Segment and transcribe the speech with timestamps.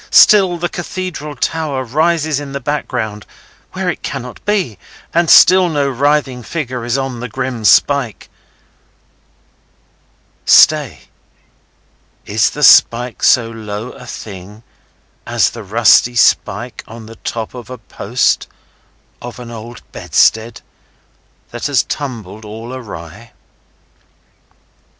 [0.09, 3.23] Still the Cathedral Tower rises in the background,
[3.73, 4.79] where it cannot be,
[5.13, 8.27] and still no writhing figure is on the grim spike.
[10.43, 11.01] Stay!
[12.25, 14.63] Is the spike so low a thing
[15.27, 18.47] as the rusty spike on the top of a post
[19.21, 20.61] of an old bedstead
[21.51, 23.33] that has tumbled all awry?